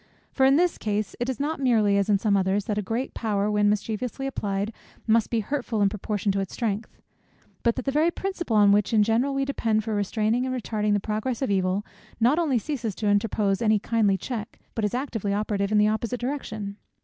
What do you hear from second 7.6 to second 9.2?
but that the very principle on which in